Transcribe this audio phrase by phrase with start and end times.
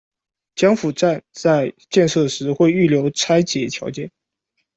[0.55, 4.09] 江府站在建设时会预留拆解条件。